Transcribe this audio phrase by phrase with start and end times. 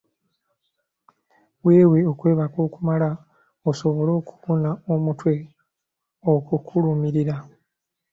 [1.65, 3.09] Weewe okwebaka okumala
[3.69, 5.33] osobole okuwona omutwe
[6.33, 7.35] okukulumirira.